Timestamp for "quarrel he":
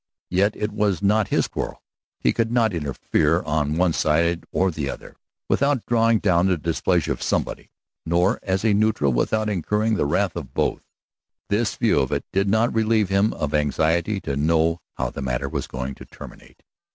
1.47-2.33